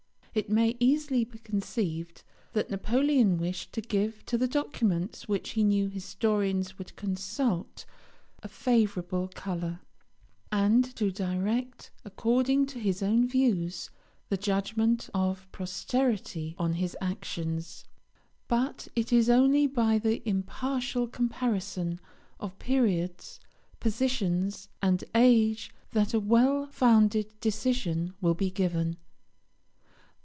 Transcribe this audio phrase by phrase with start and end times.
[0.33, 5.63] It may easily be conceived that Napoleon wished to give to the documents which he
[5.65, 7.83] knew historians would consult
[8.41, 9.81] a favourable colour,
[10.49, 13.89] and to direct, according to his own views,
[14.29, 17.83] the judgment of posterity on his actions:
[18.47, 21.99] But it is only by the impartial comparison
[22.39, 23.41] of periods,
[23.81, 28.95] positions, and age that a well founded decision will be given.